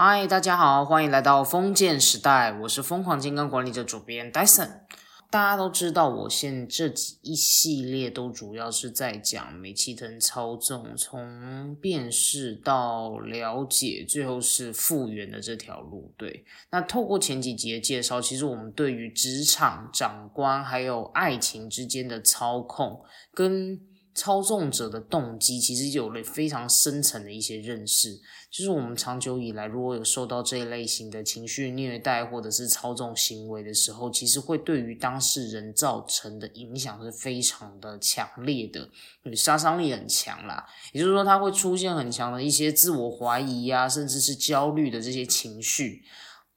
[0.00, 4.82] 嗨，大家好，欢迎来到封建时代，我是疯狂金刚管理者主编 Dyson。
[5.28, 16.14] 大家都知道，我现这几一系列都主要是在讲煤气灯操纵，从辨识到了解，最后是复原的这条路。
[16.16, 23.02] 对，那透过前几集的介绍，其实我们对于职场长官还有爱情之间的操控
[23.34, 23.80] 跟。
[24.18, 28.12] 操纵者的动机其实有了非常深层的一些认识，
[28.50, 38.90] 就是我们长久以来如果有受到这一类型的情绪虐待或者是操纵行为的时候，其实会对于当事人造成的影响是非常的强烈的，
[39.36, 40.66] 杀伤力很强啦。
[40.92, 46.02] 也就是说，他会出现很强的一些自我怀疑啊，甚至是焦虑的这些情绪，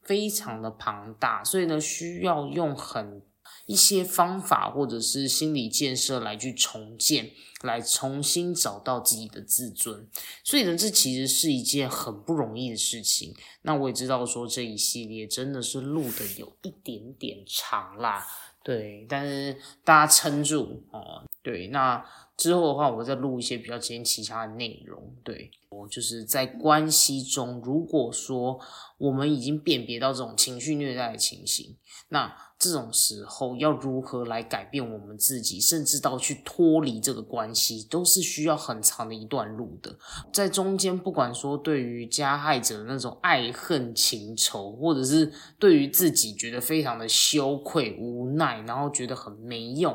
[0.02, 3.22] 非常的庞大，所以呢，需要用很。
[3.66, 7.32] 一些方法或者是心理建设来去重建，
[7.62, 10.08] 来重新找到自己的自尊，
[10.44, 13.34] 所以呢，这其实是一件很不容易的事情。
[13.62, 18.26] 那我也知道说这一系列真的是录的有一点点长啦，
[18.64, 22.04] 对，但是大家撑住哦，对，那
[22.36, 25.16] 之后的话，我再录一些比较接其他的内容。
[25.24, 28.60] 对我就是在关系中，如果说
[28.98, 31.78] 我们已经辨别到这种情绪虐待的情形，
[32.10, 32.36] 那。
[32.62, 39.98] 这种时候要如何来改变我们自己，甚至到去脱离这个关系，都是需要很长的一段路的。
[40.32, 49.92] 在中间，不管说对于加害者的那种爱恨情仇，或者是对于自己觉得非常的羞愧、无奈，然后觉得很没用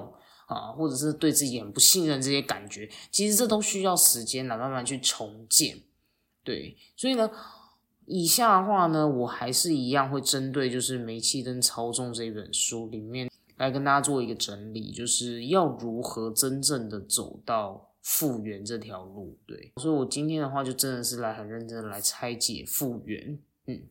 [0.48, 5.80] 啊，或者是对自己很不信任这些感觉，其实这都需要时间来慢慢去重建。
[6.42, 7.30] 对，所以呢。
[8.06, 19.36] 以下的话呢，我还是一样会针对就是《煤气灯操纵》这本书里面来跟大家做一个整理，就是要如何真正的走到复原这条路。
[19.46, 23.38] 对，所以我今天的话就真的是来很认真的来拆解复原。
[23.66, 23.82] 嗯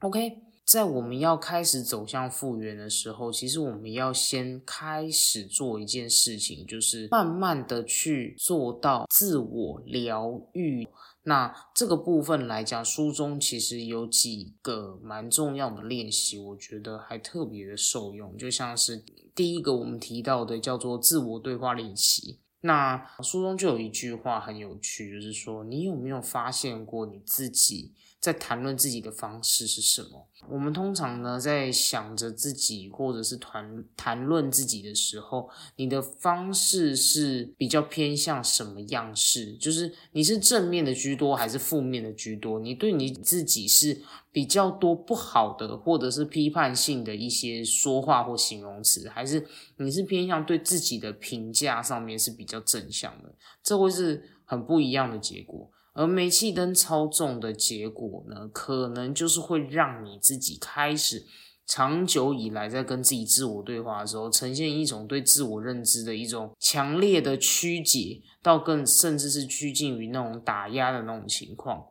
[0.00, 10.88] ，OK，在我们要开始走向复原的时候，其实我们要先开始做一件事情，就是慢慢的去做到自我疗愈。
[11.28, 18.36] 那这个部分来讲，书中其实有几个蛮重要的练习，我觉得还特别的受用。
[18.36, 19.04] 就像是
[19.34, 22.38] 第一个我们提到的叫做自我对话练习。
[22.60, 27.92] 那书中就有一句话很有趣，就是说你有没有发现过你自己？
[28.26, 30.26] 在谈论自己的方式是什么？
[30.48, 39.52] 我们通常呢，在想着自己或者是谈谈论自己的时候，你的方式是比较偏向什么样式？
[39.58, 42.58] 就是你是正面的居多，还是负面的居多？
[42.58, 53.32] 你对你自己是比较多不好的，或者是批判性的一些说话或形容词，还是你是偏向对自己的评价上面是比较正向的？
[53.62, 55.70] 这会是很不一样的结果。
[55.96, 61.24] 而煤气灯操纵的结果呢，可能就是会让你自己开始
[61.66, 71.82] 长久以来在跟自己自我对话的时候，呈现一种对自我认知的一种强烈的曲解，到更甚至是趋近于那种打压的那种情况。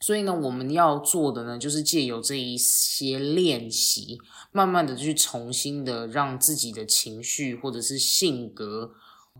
[0.00, 4.18] 所以呢，我们要做的呢，就是借由这一些练习，
[4.52, 8.92] 慢慢的去重新的让自己的情绪或者是性格，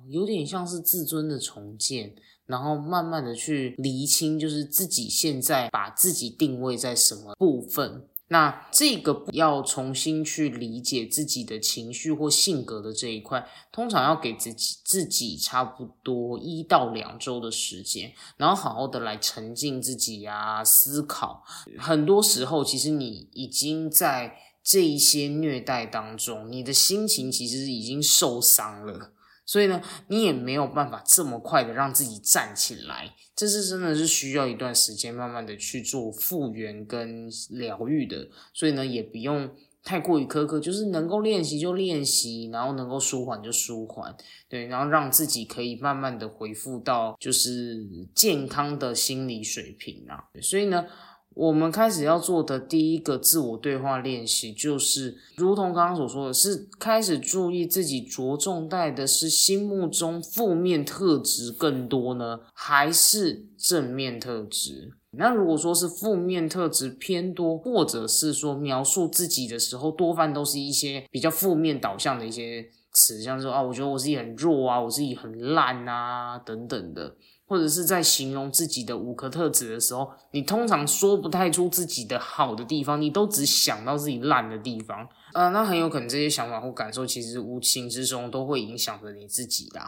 [0.09, 2.15] 有点像是自尊的重建。
[2.47, 8.07] 然后慢慢的去厘清，就是自己现在把自己定位在什么部分。
[8.29, 21.45] 那这个要重新去理解自己的情绪或性格的这一块，通常要给自己自己差不多一到两周的时间，然后好好的来沉浸自己啊，思考。
[21.79, 24.35] 很多时候，其实你已经在
[24.65, 29.13] 这一些虐待当中，你的心情其实已经受伤了。
[29.47, 38.29] 所以呢，你也没有办法这么快的让自己站起来，这是真的是需要一段时间，慢慢的去做复原跟疗愈的。
[38.53, 39.51] 所以呢，也不用
[39.83, 44.17] 太过于苛刻，就是能够练习就练习，然后能够舒缓就舒缓，
[44.49, 50.25] 对，然后让自己可以慢慢的恢复到就是健康的心理水平啊。
[50.41, 50.87] 所以呢。
[51.35, 64.93] 我们开始要做的第一个自我对话练习，就是如同刚刚所说的是，开始注意自己着重带的是心目中负面特质更多呢，还是正面特质？
[65.17, 77.17] 那如果说是负面特质偏多，或者是说描述自己的时候，多半都是一些比较负面导向的一些词，像说啊，我觉得我自己很弱啊，我自己很烂啊，等等的。
[77.47, 85.07] 或者是在形容自己的五颗特质的时候，你通常说不太出自己的好的地方，你都只想到自己烂的地方。
[85.35, 89.81] 呃，那很有可能这些想法或感受，其实无形之中都会影响着你自己的。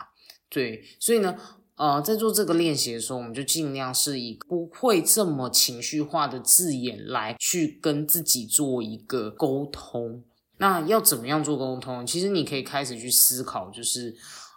[0.49, 1.35] 对，所以呢，
[1.77, 10.23] 呃，在做这个练习的时候，我们就尽量是以不会这么情绪化的字眼来去跟自己做一个沟通。
[10.59, 12.07] 那要怎么样做沟通？
[12.07, 14.15] 其实你可以开始去思考，就是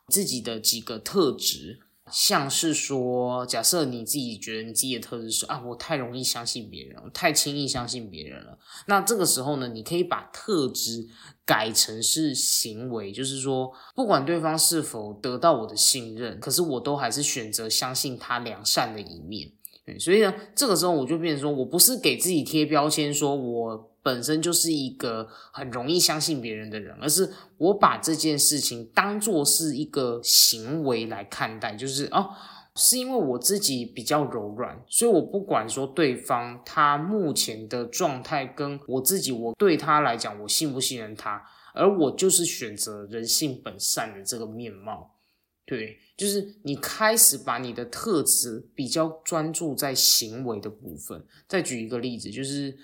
[0.07, 1.79] 自己的几个特质。
[2.11, 8.57] 像是说，假设你自己觉得你自己的特质是啊，我太容易相信别人，太轻易相信别人了。
[8.87, 11.07] 那这个时候呢，你可以把特质
[11.45, 19.51] 改成是行为，就是说，不管对方是否得到我的信任，可是我都还是选择相信他良善的一面。
[19.99, 23.89] 所以呢，这个时候我就变成说，我不是给自己贴标签，说我。
[24.01, 32.29] 本身就是一个很容易相信别人的人，而是我把这件事情当做是一个行为来看待，就是哦，
[32.75, 41.43] 是因为我自己比较柔软，所以我不管说对方他目前的状态跟我自己，我对他来讲，我信不信任他，
[41.73, 45.17] 而我就是选择人性本善的这个面貌，
[45.65, 51.25] 对，就是你开始把你的特质比较专注在行为的部分。
[51.49, 52.77] 再举一个例子，就是。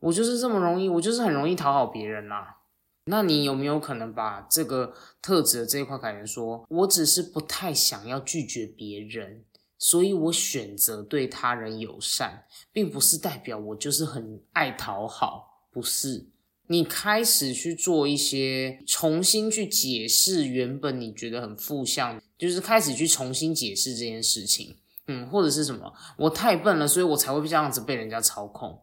[0.00, 2.56] 我就是这么容易，我就是很容易讨好别人啦。
[3.04, 4.92] 那你有没有可能把这个
[5.22, 9.44] 特质的这一块改成说，我只是不太想要拒绝别人，
[9.78, 16.26] 所以我选择对他人友善，并不是代表我就是很爱讨好，不是。
[16.70, 28.78] 你开始去做一些重新去解释原本你觉得很负向，就是开始去重新解释这件事情，嗯，或者是什么，我太笨了，所以我才会这样子被人家操控。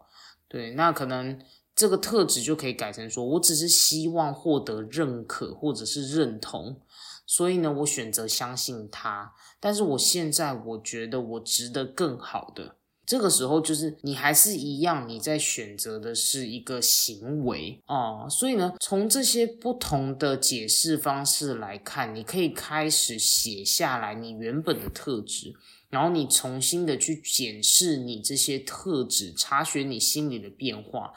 [0.48, 1.40] 对，那可能
[1.76, 6.80] 这个特质就可以改成说，我只是希望获得认可或者是认同，
[7.26, 9.34] 所以呢，我选择相信他。
[9.60, 12.76] 但是我现在我觉得我值得更好的。
[13.06, 18.28] 这个时候就是你还是一样，你在选择的是一个行为啊。
[18.28, 25.54] 所以呢，从这些不同的解释方式来看，你可以开始写下来你原本的特质。
[25.90, 31.14] 然后你重新的去检视你这些特质，查询你心里的变化，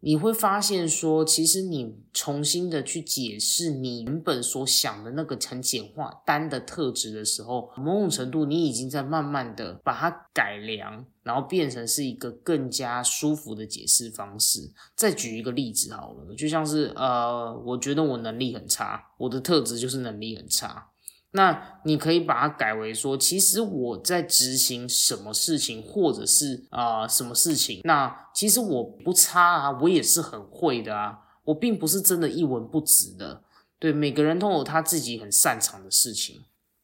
[0.00, 14.70] 你会发现说，其实你重新的去解释你原本所想的那个很简化单的特质的时候，某种程度你已经在慢慢的把它改良，然后变成是一个更加舒服的解释方式。
[14.94, 20.90] 再举一个例子好了，就像是呃，我觉得我能力很差，我的特质就是能力很差。
[21.32, 33.42] 那你可以把它改为说，其实我在执行什么事情，或者是啊什么事情，那其实我不差啊，我也是很会的啊，我并不是真的一文不值的。
[33.78, 36.40] 对，每个人都有他自己很擅长的事情。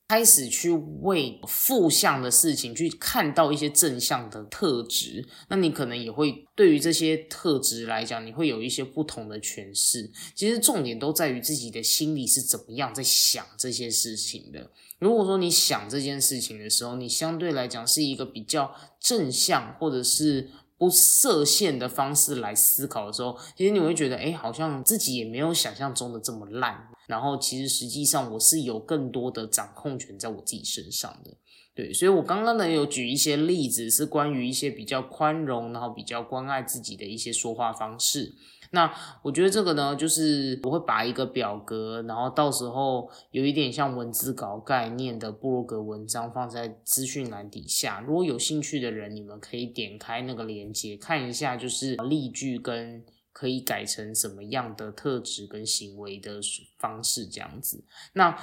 [0.06, 10.10] 开始去为负向的事情去看到一些正向的特质，那你可能也会对于这些特质来讲，你会有一些不同的诠释。
[10.34, 14.70] 其实重点都在于自己的心里是怎么样在想这些事情的。
[14.98, 20.50] 如果说你想这件事情的时候，你相对来讲是一个比较正向，或者是。
[20.76, 26.88] 不设限的方式来思考的时候，其实你会觉得，哎，好像自己也没有想象中的这么烂。
[27.06, 31.36] 然后，其实实际上我是有更多的掌控权在我自己身上的。
[31.74, 38.32] 对，所以我刚刚呢有举一些例子，是关于一些比较宽容，然后比较关爱自己的一些说话方式。
[38.74, 38.92] 那
[39.22, 48.00] 我觉得这个呢，就是我会把一个表格，然后到时候有一点像文字稿概念的布洛格文章放在资讯栏底下。
[48.06, 53.02] 如果有兴趣的人，你们可以点开那个链接看一下，就是例句跟
[53.32, 56.40] 可以改成什么样的特质跟行为的
[56.78, 57.82] 方式这样子。
[58.12, 58.36] 那。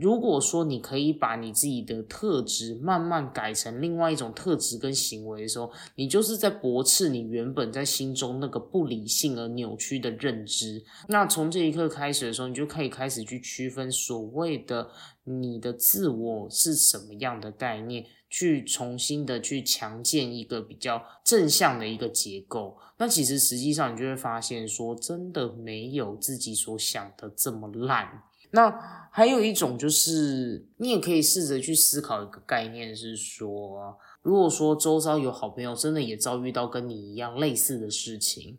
[0.00, 10.82] 如果说你可以把你自己的特质慢慢改成另外一种特质跟行为的时候，你就是在驳斥你原本在心中那个不理性而扭曲的认知。
[11.08, 14.90] 那从这一刻开始的时候，你就可以开始去区分所谓的
[15.24, 22.76] 你的自我是什么样的概念，去重新的去强建一个比较正向的一个结构。
[22.98, 28.22] 那其实实际上你就会发现，说真的没有自己所想的这么烂。
[28.50, 38.58] 那还有一种就是，你也可以试着去思考一个概念，是说，如果说周遭有好朋友真的也遭遇到跟你一样类似的事情，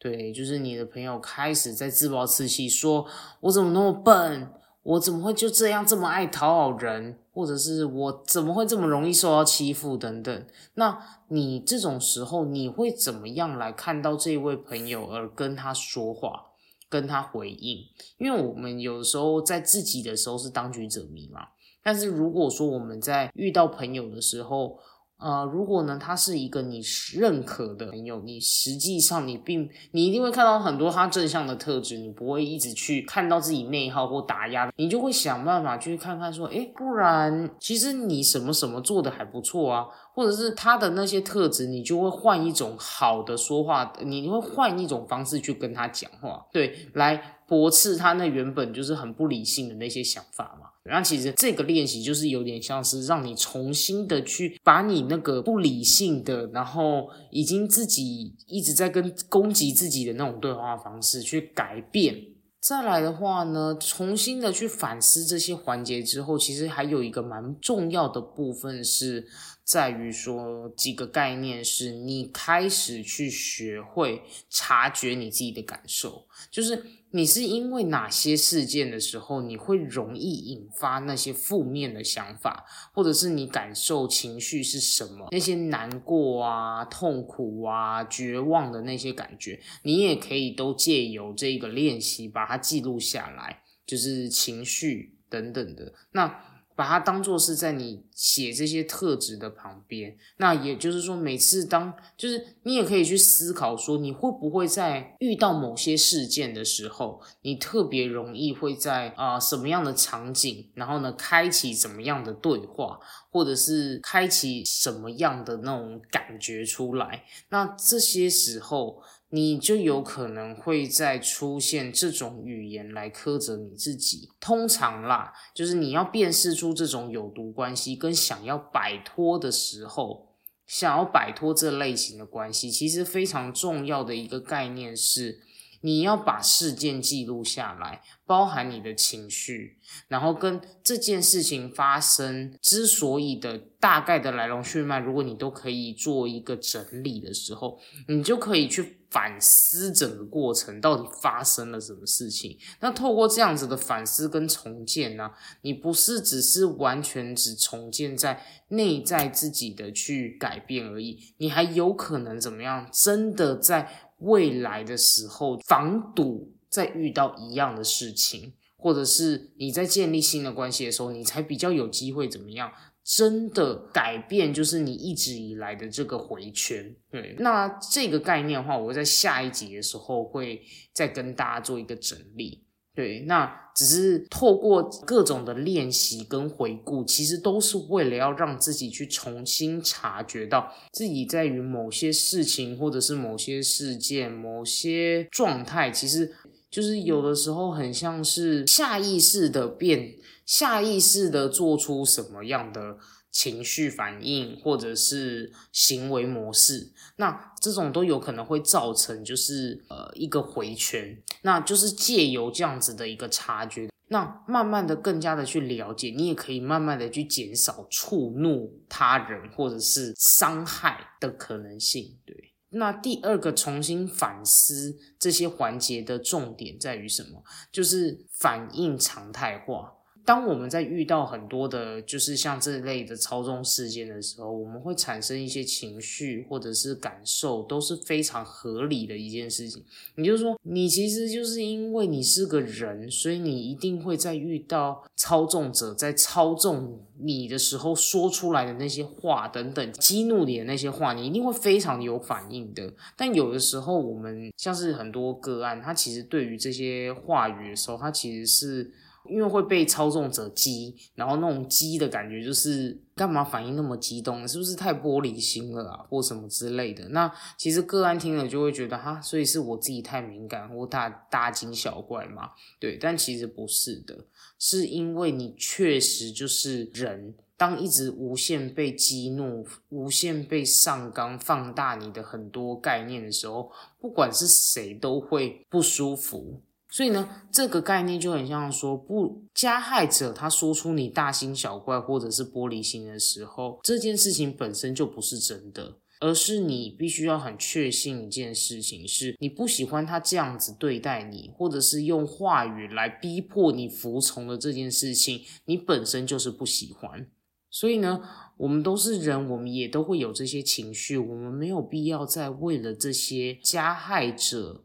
[0.00, 3.06] 对，就是你的朋友开始在自暴自弃，说
[3.42, 4.48] 我怎么那么笨，
[4.82, 16.46] 我怎么会就这样这么爱讨好人，或者是我怎么会这么容易受到欺负等等，那你这种时候你会怎么样来看到这位朋友而跟他说话？
[16.92, 17.78] 跟他回应，
[18.18, 21.48] 因为我们有时候在自己的时候是当局者迷嘛。
[21.82, 24.78] 但是如果说我们在遇到朋友的时候，
[25.22, 26.82] 呃，如果呢，他是一个你
[27.14, 50.71] 认可的朋友，你实际上你并你一定会看到很多他正向的特质，你不会一直去看到自己内耗或打压，你就会想办法去看看说，哎，不然其实你什么什么做的还不错啊，或者是他的那些特质，你就会换一种好的说话，你会换一种方式去跟他讲话，对，来驳斥他那原本就是很不理性的那些想法嘛。
[50.84, 62.16] 那其实这个练习就是有点像是让你重新的去把你那个不理性的，然后已经自己一直在跟攻击自己的那种对话方式去改变。
[62.60, 69.26] 再来的话呢，重新的去反思这些环节之后，其实还有一个蛮重要的部分是
[69.64, 76.84] 在于说几个概念，是你开始去学会察觉你自己的感受，就是。
[77.12, 85.28] 你是因为哪些事件的时候，你会容易引发那些负面的想法，或者是你感受情绪是什么？
[85.30, 96.51] 那些难过啊、痛苦啊、绝望的那些感觉，你也可以都借由这个练习把它记录下来，就是情绪等等的那。
[96.74, 112.98] 把它当做是在你写这些特质的旁边，那也就是说，每次当就是你也可以去思考说，你会不会在遇到某些事件的时候，你特别容易会在啊什么样的场景，然后呢，开启怎么样的对话，
[113.30, 117.24] 或者是开启什么样的那种感觉出来？
[117.50, 119.02] 那这些时候。
[119.34, 124.28] 你就有可能会再出现这种语言来苛责你自己。
[124.38, 130.34] 通常啦，就是你要辨识出这种有毒关系跟想要摆脱的时候，
[130.66, 135.40] 想要摆脱这类型的关系，其实非常重要的一个概念是。
[135.82, 152.56] 你要把事件记录下来，包含你的情绪，然后跟这件事情发生之所以的大概的来龙去脉，如果你都可以做一个整理的时候，你就可以去反思整个过程到底发生了什么事情。
[152.80, 162.88] 那透过这样子的反思跟重建呢，你不是只是完全只重建在内在自己的去改变而已，你还有可能怎么样？
[162.92, 164.10] 真的在。
[164.22, 172.72] 未来的时候，防堵再遇到一样的事情，或者是你在建立新的关系的时候，你才比较有机会怎么样？
[173.04, 176.94] 真的改变，就是你一直以来的这个回圈。
[177.10, 180.62] 对，那这个概念的话，我在下一集的时候会
[180.92, 182.62] 再跟大家做一个整理。
[182.94, 196.30] 对，那只是透过各种的练习跟回顾，其实都是为了要让自己去重新察觉到自己在于某些事情，或者是某些事件、某些状态，其实
[196.70, 202.98] 就是有的时候很像是下意识的变，下意识的做出什么样的。
[203.32, 222.18] 情绪反应或者是行为模式，那这种都有可能会造成就是呃一个回圈，那就是借由这样子的一个察觉，那慢慢的更加的去了解，你也可以慢慢的去减少触怒他人或者是伤害的可能性。
[222.26, 227.42] 对，那第二个重新反思这些环节的重点在于什么？
[227.72, 229.94] 就是反应常态化。
[230.24, 239.82] 当我们在遇到很多的，就是像这类的操纵事件的时候，我们会产生一些情绪或者是感受，都是非常合理的一件事情。
[240.16, 252.92] 也就是说，你其实就是因为你是个人，所以你一定会在遇到操纵者在操纵你的时候说出来的那些话等等，激怒你的那些话，你一定会非常有反应的。
[253.16, 258.92] 但有的时候，我们像是很多个案，他其实对于这些话语的时候，他其实是。
[259.28, 264.46] 因为会被操纵者激，然后那种激的感觉就是干嘛反应那么激动？
[264.46, 267.08] 是不是太玻璃心了啊，或什么之类的？
[267.10, 272.50] 那其实个案听了就会觉得哈，所以是我自己太敏感或大大惊小怪嘛？
[272.80, 274.26] 对，但其实不是的，
[274.58, 286.60] 是因为你确实就是人，当一直无限被激怒、无限被上纲放大你的很多概念的时候，不管是谁都会不舒服。
[286.92, 307.26] 所以呢，这个概念就很像说，不加害者他说出你大惊小怪或者是玻璃心的时候，这件事情本身就不是真的，而是你必须要很确信一件事情，是你不喜欢他这样子对待你，或者是用话语来逼迫你服从的这件事情，你本身就是不喜欢。
[307.70, 308.20] 所以呢，
[308.58, 314.84] 我们都是人，我们也都会有这些情绪，我们没有必要再为了这些加害者。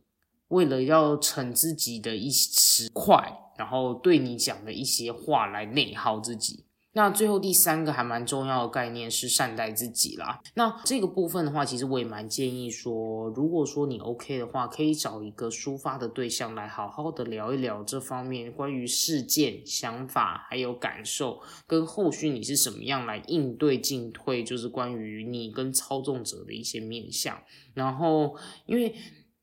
[0.50, 6.64] 为了要逞自己的一时快，然后对你讲的一些话来内耗自己。
[6.94, 10.42] 那最后第三个还蛮重要的概念是善待自己啦。
[10.56, 27.40] 那这个部分的话，其实我也蛮建议说，如果说你 OK 的话，可以找一个抒发的对象来好好的聊一聊这方面关于事件、想法还有感受，跟后续你是什么样来应对进退，就是关于你跟操纵者的一些面向。
[27.76, 28.36] 然后，
[28.66, 28.96] 因为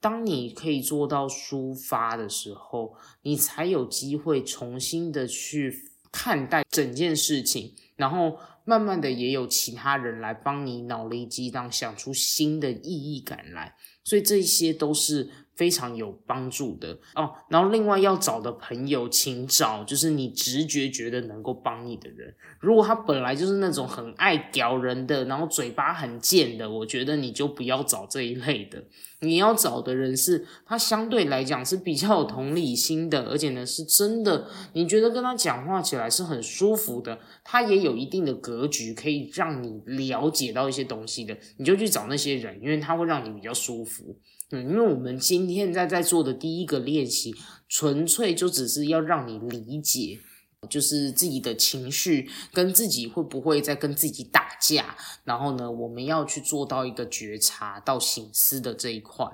[0.05, 5.89] 当你可以做到抒发的时候，你才有机会重新的去。
[6.13, 15.31] 看待整件事情，然后慢慢的也有其他人来帮你脑力激荡，想出新的意义感来，所以这些都是。
[15.55, 22.35] 非常有帮助的哦，然后另外要找的朋友，请找就是你直觉觉得能够帮你的人。
[22.61, 28.83] 如果他本来就是那种很爱屌人的，然后嘴巴很贱的，我觉得你就不要找这一类的。
[29.21, 44.19] 你要找的人是他相对来讲是比较有同理心的，而且呢是真的，你觉得跟他讲话起来是很舒服的，他也有一定的格局，可以让你了解到一些东西的，你就去找那些人，因为他会让你比较舒服。
[44.51, 47.35] 嗯，因为我们今天在在做的第一个练习，
[47.69, 50.21] 纯粹就只是要让你理解，
[50.69, 59.27] 就是自己的情绪跟自己会不会在跟自己打架，然后呢，我们要去做到一个觉察到醒思的这一块，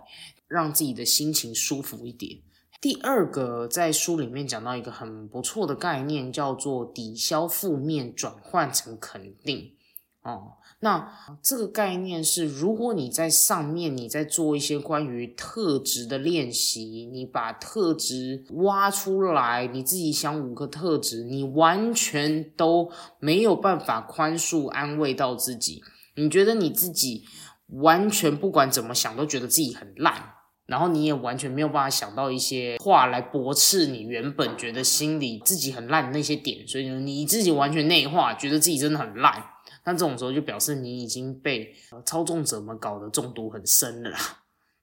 [0.48, 2.40] 让自己的心情舒服一点。
[2.80, 9.72] 第二个，在书里面讲到一个很不错的概念，叫做抵消负面，转换成肯定。
[10.22, 11.10] 哦，那
[11.42, 25.82] 这个概念是，如果你在上面你在做一些关于特质的练习，你把特质挖出来，你自己想五个特质，你完全都没有办法宽恕、安慰到自己。
[26.16, 27.24] 你觉得你自己
[27.68, 30.34] 完全不管怎么想都觉得自己很烂，
[30.66, 39.42] 然后你也完全没有办法想到一些话来驳斥你原本觉得心里自己很烂的那些点，所以，你自己完全内化，觉得自己真的很烂。
[39.84, 44.18] 那这种时候就表示你已经被操纵者们搞得中毒很深了啦。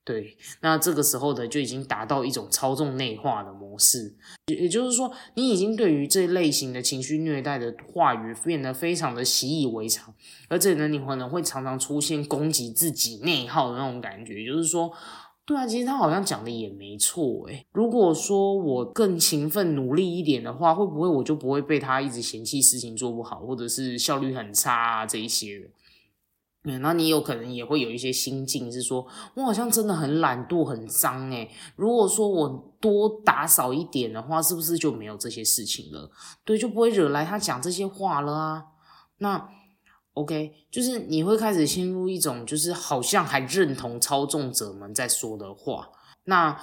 [0.04, 10.14] 对，那这个时候的，就已经达到一种操纵内化的模式，也也就是说，你已经对于这类型的情绪虐待的话语变得非常的习以为常，
[10.48, 14.92] 而且呢，你可能会常常出现攻击自己、内耗的那种感觉，就是说。
[15.48, 17.66] 对啊，其实他好像讲的也没错诶。
[17.72, 25.66] 如果说我更勤奋努力一点的话，会不会我就不会被他一直嫌弃事情做不好，或者是效率很差啊这一些的？
[26.64, 29.06] 嗯，那你有可能也会有一些心境是说，
[29.36, 31.50] 我好像真的很懒惰、很脏诶。
[31.76, 36.10] 如果说我多打扫一点的话，是不是就没有这些事情了？
[36.44, 38.64] 对，就不会惹来他讲这些话了啊？
[39.16, 39.48] 那。
[40.18, 45.88] OK，就是你会开始陷入一种，就是好像还认同操纵者们在说的话。
[46.24, 46.60] 那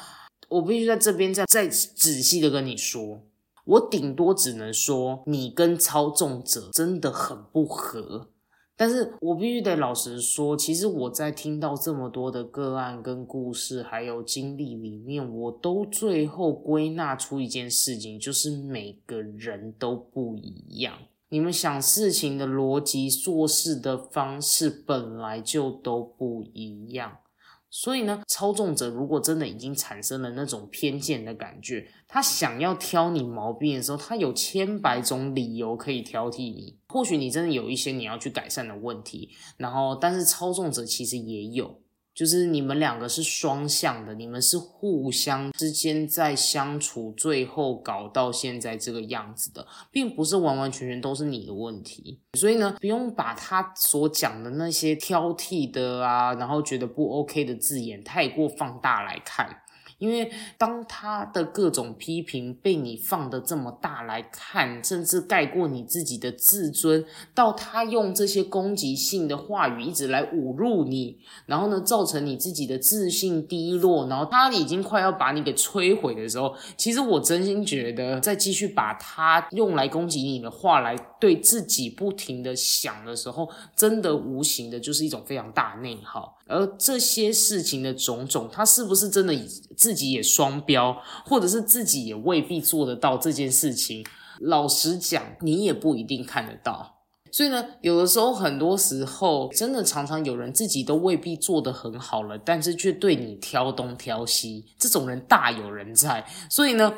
[0.49, 3.21] 我必须在这边再再仔细的跟你说，
[3.63, 8.27] 我顶多只能说你跟操纵者真的很不合。
[8.75, 20.97] 但是我必须得老实说，其实我在听到这么多的个案跟故事还有经历里面，我都最后归纳出一件事情，就是每个人都不一样。
[21.35, 27.17] 你们想事情的逻辑、做事的方式本来就都不一样，
[27.69, 36.77] 所以呢，操纵者如果真的已经产生了那种偏见的感觉，他想要挑你毛病的时候，他有千百种理由可以挑剔你。
[36.87, 41.81] 或许你真的有一些你要去改善的问题，然后，但是操纵者其实也有。
[42.15, 52.21] 就是你们两个是双向的，你们是互相之间在相处，最后搞到现在这个样子的，并不是完完全全都是你的问题。
[52.39, 59.61] 所以呢，不用把他所讲的那些挑剔的啊，然后觉得不 OK 的字眼太过放大来看。
[59.97, 67.03] 因为当他的各种批评被你放的这么大来看，甚至盖过你自己的自尊，
[67.33, 86.37] 到他用这些攻击性的话语一直来侮辱你，然后呢，造成你自己的自信低落，然后他已经快要把你给摧毁的时候，其实我真心觉得，再继续把他用来攻击你的话来对自己不停的想的时候，真的无形的就是一种非常大内耗。
[86.47, 89.35] 而这些事情的种种，他是不是真的
[89.75, 94.05] 自己也双标，或者是自己也未必做得到这件事情？
[94.41, 97.01] 老实讲，你也不一定看得到。
[97.31, 106.25] 所以呢，有的时候，很多时候，真的常常有人自己都未必做得很好了，但是却对你挑东挑西，这种人大有人在。
[106.49, 106.93] 所以呢。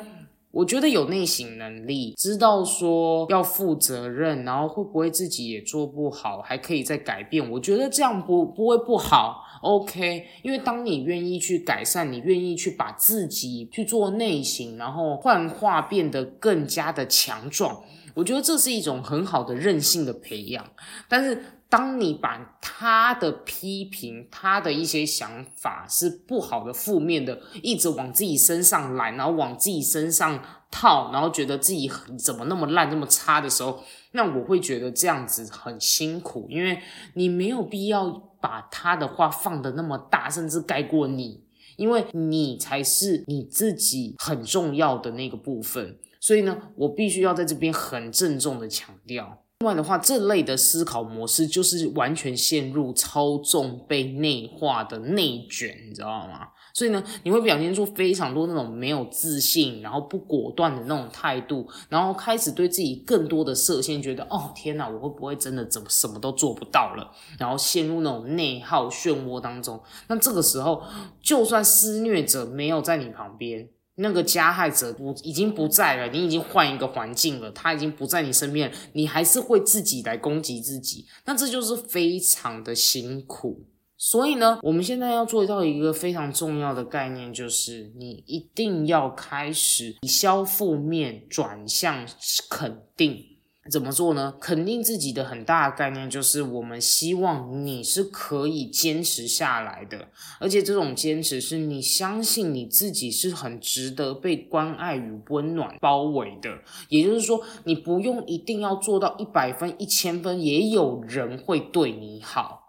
[0.50, 7.50] 我觉得有内省能力，知道说要负责任，然后会不会自己也做不好，还可以再改变。
[7.50, 10.24] 我觉得这样不不会不好，OK。
[10.42, 17.82] 因为当你愿意去改善，你愿意去把自己去做内省，然后幻化变得更加的强壮。
[18.14, 20.64] 我觉得这是一种很好的韧性的培养。
[21.08, 36.80] 但是，当你把他的批评、他的一些想法是不好的、负面的，一直往自己身上来，然后往自己身上套，然后觉得自己怎么那么烂、那么差的时候，那我会觉得这样子很辛苦，因为
[37.14, 41.44] 你没有必要把他的话放的那么大，甚至盖过你。
[41.76, 49.44] 因为你才是你自己很重要的那个部分，所以呢，我必须要在这边很郑重的强调。
[49.60, 56.50] 另外的话，这类的思考模式就是完全陷入操纵、被内化的内卷，你知道吗？
[56.72, 67.10] 所以呢，你会表现出非常多那种没有自信，然后不果断的那种态度，然后开始对自己更多的设限，觉得哦天哪，我会不会真的怎么什么都做不到了？
[67.36, 69.80] 然后陷入那种内耗漩涡当中。
[70.06, 70.84] 那这个时候，
[71.20, 73.68] 就算施虐者没有在你旁边，
[73.98, 83.66] 那个加害者不已经不在了，你已经换一个环境了，他已经不在你身边，你还是会自己来攻击自己，那这就是非常的辛苦。
[84.00, 92.06] 所以呢，我们现在要做到一个非常重要的概念，就是你一定要开始以消负面，转向
[92.48, 93.27] 肯定。
[93.68, 94.34] 怎么做呢？
[94.40, 100.08] 肯定自己的很大的概念就是，我们希望你是可以坚持下来的，
[100.40, 106.58] 而且这种坚持是你相信你自己是很值得被关爱与温暖包围的。
[106.88, 112.64] 也就是说，你不用一定要做到一百分、一千分，也有人会对你好。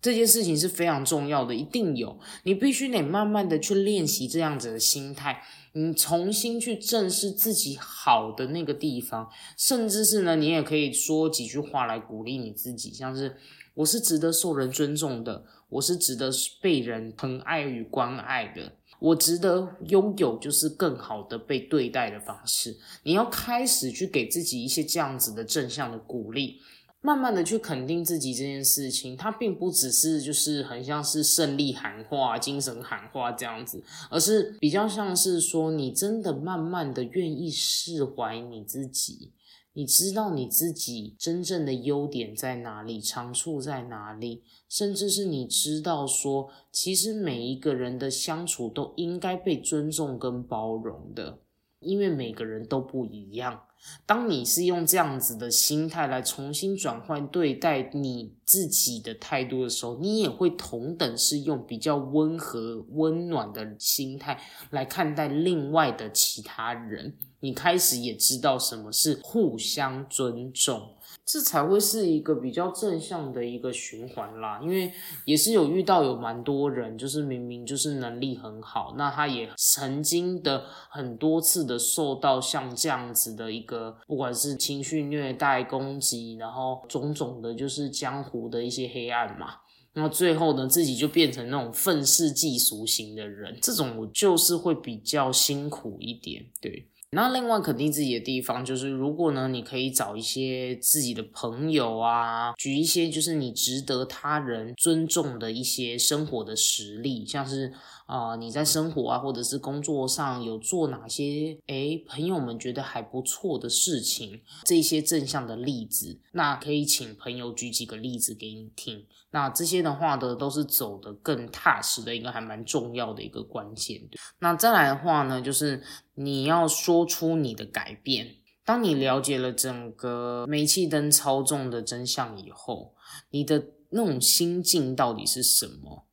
[0.00, 2.18] 这件事情是非常重要的，一定有。
[2.42, 5.42] 你必须得慢慢的去练习这样子的心态，
[5.76, 13.36] 你重新去正视自己好的那个地方，甚至是呢，你也可以说几句话来鼓励你自己，像是
[13.74, 22.76] 我是值得受人尊重的，我是值得被人疼爱与关爱的，我值得拥有就是更好的被对待的方式。
[23.02, 26.60] 你要开始去给自己一些这样子的正向的鼓励。
[27.06, 39.32] 慢慢的去肯定自己这件事情，它并不只是就是很像是胜利喊话、精神喊话这样子，而是比较像是说你真的慢慢的愿意释怀你自己，
[39.74, 51.40] 你知道你自己真正的优点在哪里，长处在哪里，甚至是你知道说，其实每一个人的相处都应该被尊重跟包容的，
[51.80, 53.60] 因为每个人都不一样。
[54.06, 67.16] 当你是用这样子的心态来重新转换对待你自己的态度的时候，你也会同等是用比较温和、温暖的心态来看待另外的其他人。
[67.40, 70.94] 你开始也知道什么是互相尊重。
[71.26, 74.92] 这才会是一个比较正向的一个循环啦，因为
[75.24, 89.54] 也是有遇到有蛮多人，就是明明就是能力很好，那他也曾经的很多次的受到像这样子的一个，不管是情绪虐待、攻击，然后种种的，就是江湖的一些黑暗嘛，
[89.94, 96.86] 那最后呢，自己就变成那种愤世嫉俗型的人，这种我就是会比较辛苦一点，对。
[97.14, 107.72] 那另外肯定自己的地方，就是如果呢，你可以找一些自己的朋友啊，举一些就是你值得他人尊重的一些生活的实例，像是
[108.06, 119.06] 啊你在生活啊或者是工作上有做哪些诶朋友们觉得还不错的事情，这些正向的例子，那可以请朋友举几个例子给你听。
[119.30, 124.00] 那这些的话呢，都是走得更踏实的一个还蛮重要的一个关键。
[124.38, 125.82] 那再来的话呢，就是
[126.14, 128.36] 你要说出你的改变。
[128.64, 132.94] 当你了解了整个煤气灯操纵的真相以后，
[133.30, 136.03] 你的那种心境到底是什么？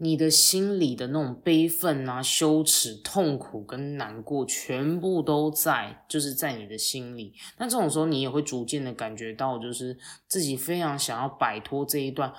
[0.00, 7.34] 你的心里的那种悲愤啊、羞耻、痛苦跟难过，全部都在，就是在你的心里。
[7.58, 12.32] 那这种时候，你也会逐渐的感觉到，就是自己非常想要摆脱这一段。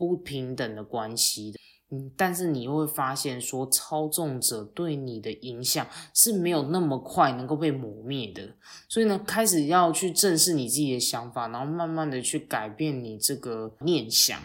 [0.00, 1.58] 不平等的关系的，
[1.90, 8.54] 嗯，但是你又会发现说，操纵者对你的影响是没有那么快能够被磨灭的，
[8.88, 14.40] 所以呢，开始要去正视你自己的想法，然后慢慢的去改变你这个念想。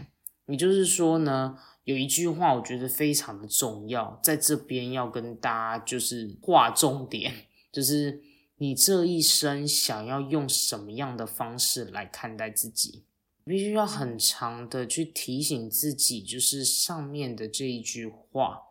[0.47, 7.33] 也就是说呢，有一句话我觉得非常的重要，在这边要跟大家就是划重点，
[7.71, 8.21] 就是
[8.57, 13.03] 你这一生想要用什么样的方式来看待自己。
[13.45, 18.61] 必须要很长的去提醒自己，就是上面的这一句话。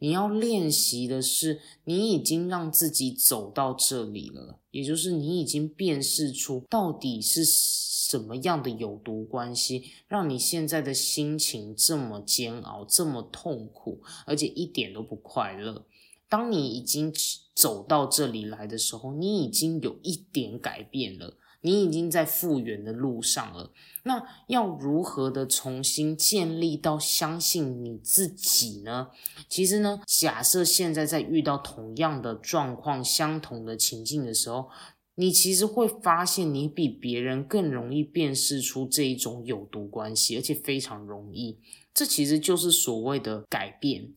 [0.00, 15.84] 你要练习的是，你已经让自己走到这里了，也就是你已经辨识出到底是什么样的有毒关系，让你现在的心情这么煎熬、这么痛苦，而且一点都不快乐。
[16.28, 17.12] 当你已经
[17.56, 21.36] 走到这里来的时候，你已经有一点改变了。
[21.68, 23.70] 你已经在复原的路上了。
[24.04, 29.08] 那要如何的重新建立到相信你自己呢？
[29.50, 34.70] 其实呢，假设现在在遇到同样的状况、相同的情境的时候，
[35.16, 41.58] 你其实会发现你比别人更容易辨识出这一种有毒关系，而且非常容易。
[41.92, 44.14] 这其实就是所谓的改变。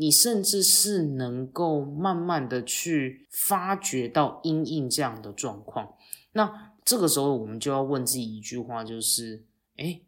[0.00, 5.94] 你甚至是能够慢慢的去发掘到阴影这样的状况。
[6.32, 9.44] 那这个时候，我们就要问自己一句话，就是：
[9.76, 10.00] 哎，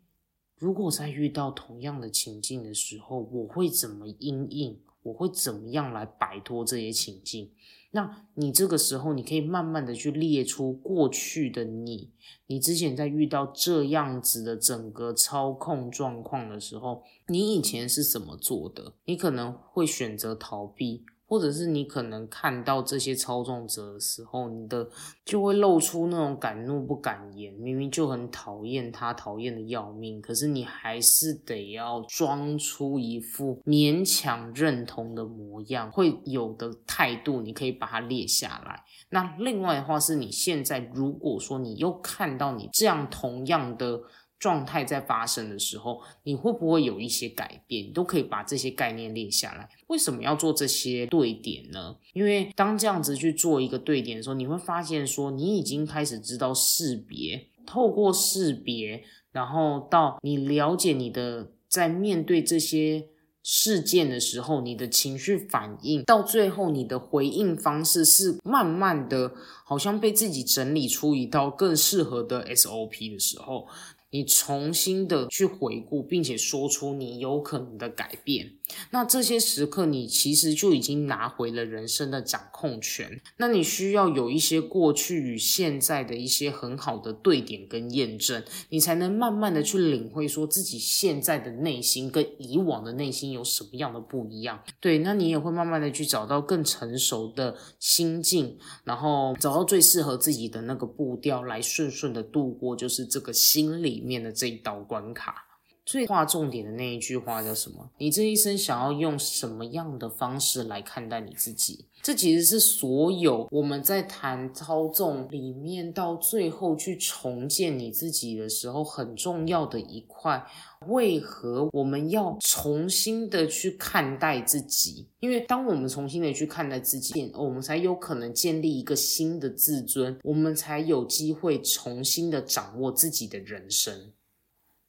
[0.57, 4.81] 如果在遇到同样的情境的时候，我会怎么阴应？
[5.03, 7.51] 我会怎么样来摆脱这些情境？
[7.91, 12.13] 那你这个时候，你可以慢慢的去列出过去的你，
[12.47, 18.95] 你之前在遇到这样子的整个操控状况的时候，你以前是怎么做的？
[19.05, 21.05] 你可能会选择逃避。
[21.31, 24.89] 或者是你可能看到这些操纵者的时候，你的
[25.25, 38.83] 就会露出那种敢怒不敢言，明明就很讨厌他，讨厌的要命，可是你还是得要装出一副勉强认同的模样，会有的态度，你可以把它列下来。
[39.11, 44.01] 那另外的话是，你现在如果说你又看到你这样同样的。
[44.41, 47.85] 状态在发生的时候，你会不会有一些改变？
[47.85, 49.69] 你都可以把这些概念列下来。
[49.89, 51.95] 为什么要做这些对点呢？
[52.15, 63.09] 因为当这样子去做一个对点的时候，你会发现说，你已经开始知道识别，透过识别，然后到你了解你的在面对这些
[63.43, 69.35] 事件的时候，你的情绪反应，到最后你的回应方式是慢慢的，
[69.67, 73.67] 好像被自己整理出一道更适合的 SOP 的时候。
[74.11, 78.55] 你重新的去回顾，并且说出你有可能的改变，
[78.91, 83.21] 那这些时刻你其实就已经拿回了人生的掌控权。
[83.37, 94.61] 那你需要有一些过去与现在的一些很好的对点跟验证，你才能慢慢的去领会说自己现在的内心跟以往的内心有什么样的不一样。
[94.81, 104.00] 对，那你也会慢慢的去找到更成熟的心境，然后找到最适合自己的那个步调，来顺顺的度过，就是这个心理。
[104.01, 105.45] 里面的这一道关卡，
[105.91, 107.91] 最划重点的那一句话叫什么？
[107.99, 111.85] 你这一生想要用什么样的方式来看待你自己？
[112.01, 120.41] 这其实是所有我们在谈操纵里面到最后去重建你自己的时候很重要的一块。
[120.87, 125.09] 为何我们要重新的去看待自己？
[125.19, 133.93] 因为当我们重新的去看待自己，我们才有可能建立一个新的自尊，我们才有机会重新的掌握自己的人生。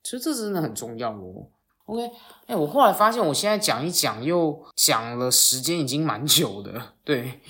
[0.04, 1.48] 其实这真的很重要哦。
[1.86, 2.10] OK，
[2.46, 6.94] 哎，我后来发现，我现在讲一讲，又讲了时间已经蛮久的。
[7.04, 7.42] 对，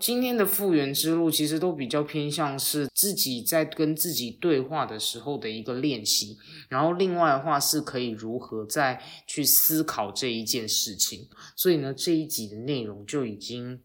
[0.00, 6.36] 今天的复原之路，其实都比较偏向是自己在跟自己对话的时候的一个练习。
[6.68, 11.28] 然后另外的话，是可以如何再去思考这一件事情。
[11.54, 13.80] 所以呢，这一集的内容就已经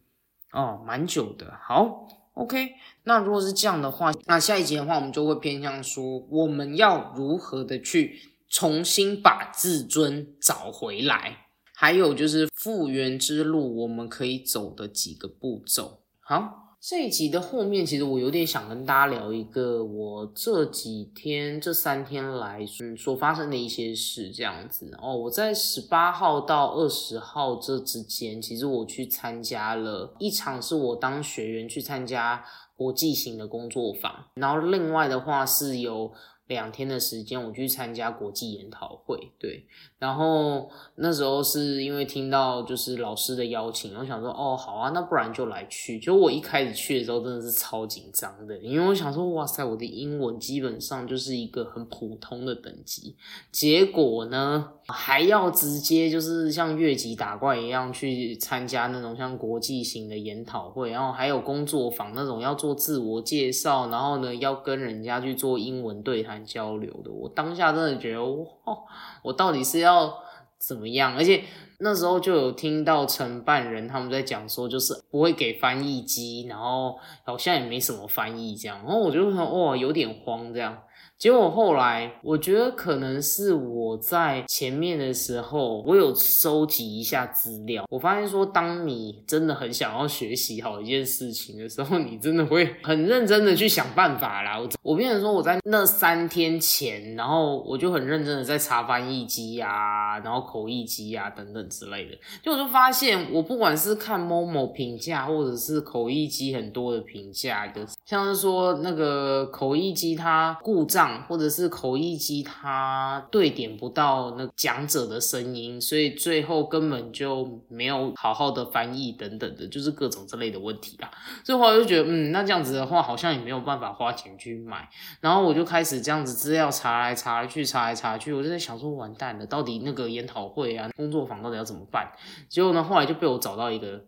[0.53, 1.53] 哦蛮久的。
[1.62, 2.08] 好
[2.41, 2.73] ，OK，
[3.04, 8.19] 那如果是这样的话，那下一集的话，我们就会偏向说，我们要如何的去。
[8.52, 16.02] 重新把自尊找回来，还有就是复原之路，我们可以走的几个步骤。
[16.19, 22.65] 好，这一集的后面，其实我有点想跟大家聊一个我这几天、这三天来
[22.97, 25.13] 所发生的一些事，这样子哦。
[25.15, 32.41] 我在十八号到二十号这之间，其实我去参加了一场，是我当学员去参加
[32.77, 36.11] 国际型的工作坊，然后另外的话是有。
[36.49, 39.63] 两天的时间，我去参加国际研讨会，对，
[39.99, 45.99] 然后那时候是因为听到就是老师的邀请，我想说，哦，好啊，那不然就来去。
[45.99, 53.15] 就我一开始去的时候，真的是超紧张的，因为我想说，哇塞，我的英文基本上就是一个很普通的等级，
[53.51, 66.39] 结果呢，还要直接就是像越级打怪一样去参加那种像国际型的研讨会，然后还有工作坊那种要做自我介绍，然后呢要跟人家去做英文对谈。
[66.49, 68.78] 交流的，我当下真的觉得，哇，
[69.21, 70.12] 我到底是要
[70.58, 71.15] 怎么样？
[71.15, 71.43] 而且
[71.80, 80.75] 那时候就有听到承办人他们在讲说，就是不会给翻译机，然后好像也没什么翻译这样，然后我就说，哇，有点慌这样。
[81.19, 87.84] 结果后来，我觉得可能是我在前面的时候，我有收集一下资料。
[87.89, 94.58] 我发现说，当你真的很想要学习好一件事情的时候，你真的会很认真的去想办法啦。
[94.58, 102.17] 我我变成说，我在那三天前，然后我就很认真的在查翻译机呀，然后口译机呀等等之类的。
[102.41, 121.10] 就我就发现，我不管是看某某评价，或者是口译机很多的评价的，像是说那个口译机它故障，或者是口译机它对点不到那讲者的声音，所以最后根本就没有好好的翻译等等的，就是各种这类的问题啦。
[121.43, 124.89] 所以后来就觉得，嗯，那这样子的话，好像也没有办法花钱去买。
[125.22, 132.12] 然后我就开始这样子资料查来查去，查来查去，我就在想说，完蛋了，到底那个研讨会啊、工作坊到底要怎么办？
[132.48, 134.04] 结果呢，后来就被我找到一个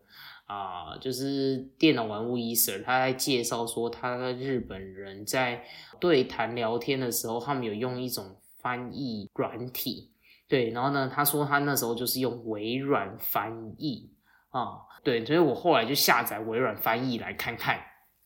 [0.51, 5.63] 啊，就是电脑玩物医生，他在介绍说，他跟日本人在
[5.97, 10.11] 对谈聊天的时候，他们有用一种翻译软体，
[10.49, 14.11] 对，然后呢，他说他那时候就是用微软翻译
[14.49, 17.79] 啊，对，所以我后来就下载微软翻译来看看，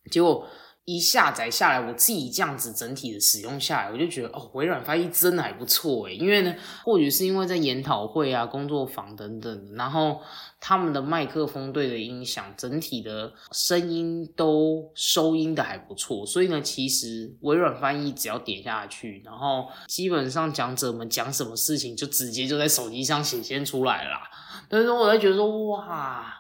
[0.10, 0.48] 结果。
[0.86, 10.22] 一下载下来，我自己这样子整体的使用下来，我就觉得哦，微软翻译真的还不错诶因为呢，或许是因为在研讨会啊、工作坊等等，然后
[10.60, 24.30] 他们的麦克风对的音响，整体的声音都收音的还不错，所以呢，其实微软翻译只要点下去，然后基本上讲者们讲什么事情，就直接就在手机上显现出来啦。
[24.70, 26.32] 所以说，我在觉得说，哇，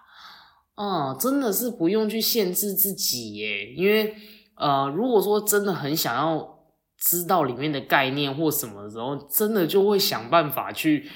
[0.76, 4.16] 嗯，真的是不用去限制自己耶，因为。
[4.58, 6.60] 呃，如果说真的很想要
[6.98, 11.10] 知道里面的概念或什么的时候，真的就会想办法去，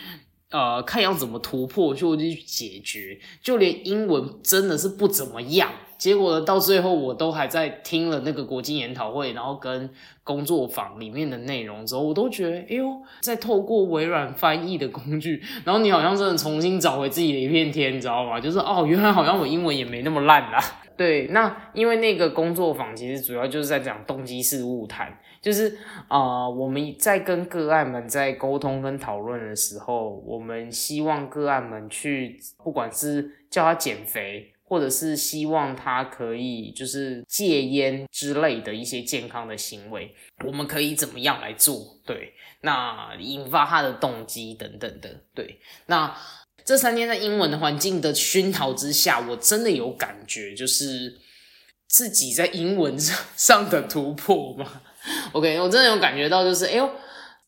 [0.51, 3.17] 呃，看要怎么突破，就去解决。
[3.41, 9.89] 就连英文真的是不怎么样，结果到最后我都还在听了那个国际研讨会，然后跟
[10.23, 18.39] 工作坊里面的内容之后，我都觉得，哎呦，在透过微软翻译的工具，然后你好像真的重新找回自己的一片天，你知道吗？
[18.39, 20.59] 就是哦，原来好像我英文也没那么烂啦。
[20.99, 25.77] 对，那因为那个工作坊其实主要就是在讲动机式物谈，就是
[26.09, 40.13] 啊，我们在跟个案们在沟通跟讨论的时候，我们希望个案们去，不管是叫他减肥，或者是希望他可以就是戒烟之类的一些健康的行为，
[40.45, 41.77] 我们可以怎么样来做？
[42.05, 46.13] 对，那引发他的动机等等的，对，那。
[46.65, 51.17] 这三天在英文的环境的熏陶之下，我真的有感觉，就是
[51.87, 54.81] 自己在英文上上的突破嘛。
[55.33, 56.89] OK，我真的有感觉到，就是哎呦，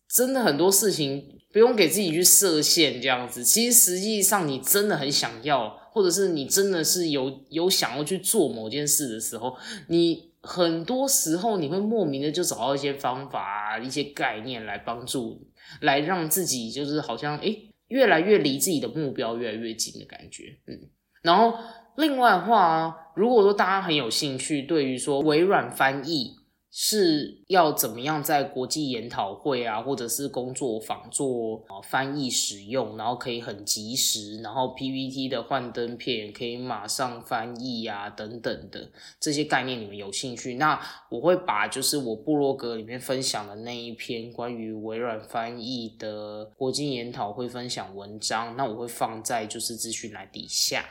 [0.09, 3.43] 真的很多事情不用给自己去设限，这样子。
[3.43, 9.55] 其实实际上你真的很想要，或者是你真的是有有想要去做某件事的时候，
[9.87, 15.45] 你很多时候你会莫名的就找到一些方法啊，一些概念来帮助，
[15.81, 17.55] 来让自己就是好像哎。
[17.91, 20.89] 越来越离自己的目标越来越近的感觉，嗯，
[21.21, 21.53] 然后
[21.97, 26.40] 另外的话，如果说大家很有兴趣，对于说微软翻译。
[26.73, 40.55] 是要怎么样在国际研讨会啊，或者是工作坊做翻译使用，然后可以很及时，然后 PPT 的幻灯片可以马上翻译啊，等等的这些概念，你们有兴趣？
[40.55, 40.79] 那
[41.09, 50.85] 我会把就是我部落格里面分享的那一篇关于微软翻译的国际研讨会分享文章，那我会放在就是资讯栏底下。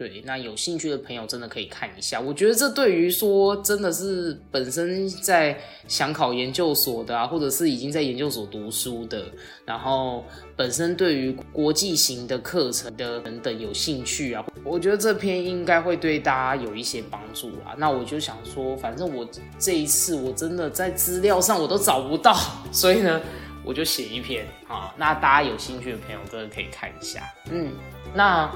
[0.00, 2.18] 对，那有兴趣的朋友真的可以看一下。
[2.18, 5.54] 我觉得这对于说真的是本身在
[5.86, 9.26] 想考研究所的啊，或者是已经在研究所读书的，
[9.66, 10.24] 然后
[10.56, 17.76] 本身对于国际型的课程的等等有兴趣啊，我觉得这篇应该会对大家有一些帮助啊。
[17.76, 22.34] 那我就想说，反正我这一次我真的在资料上我都找不到，
[22.72, 23.20] 所以呢，
[23.62, 24.94] 我就写一篇啊。
[24.96, 27.30] 那大家有兴趣的朋友真的可以看一下。
[27.50, 27.70] 嗯，
[28.14, 28.50] 那。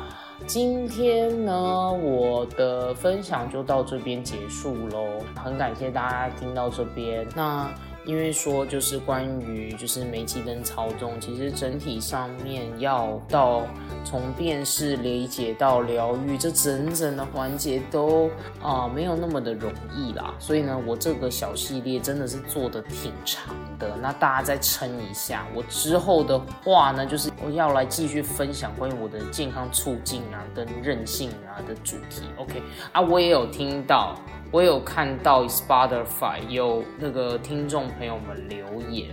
[0.47, 5.07] 今天呢，我的分享就到这边结束喽。
[5.43, 7.27] 很感谢大家听到这边。
[7.35, 7.69] 那
[8.05, 13.63] 因为说就是关于就是煤气灯操纵，其实整体上面要到
[14.05, 18.31] 从辨识、理解到疗愈，这整整的环节都
[18.63, 20.35] 啊没有那么的容易啦。
[20.39, 23.97] 所以呢，我这个小系列真的是做的挺长的。
[24.03, 32.25] 那大家再撑一下，我之后的话呢，就是我要来继续分享关于我的健康促进啊跟韧性啊的主题。
[32.37, 32.63] OK
[32.93, 34.15] 啊，我也有听到。
[34.55, 39.09] 我有看到 Spotify 有那个听众朋友们留言，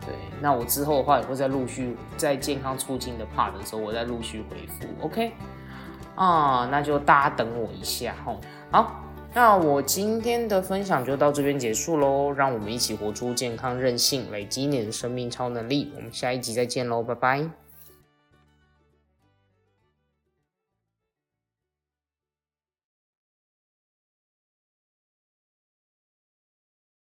[0.00, 5.32] 对，那我之后的话也会再陆续在健康促进的 part 的时候，我再陆续回复，OK？
[6.14, 8.36] 啊，那就大家等我一下哈。
[8.70, 9.02] 好，
[9.34, 15.92] 那我今天的分享就到这边结束喽，让我们一起活出健康韧性，累积你的生命超能力。
[15.96, 17.65] 我们下一集再见喽，拜拜。